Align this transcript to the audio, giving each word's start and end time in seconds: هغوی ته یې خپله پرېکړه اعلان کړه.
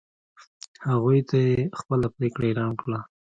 هغوی 0.89 1.19
ته 1.29 1.35
یې 1.47 1.57
خپله 1.79 2.07
پرېکړه 2.15 2.45
اعلان 2.47 2.71
کړه. 2.81 2.99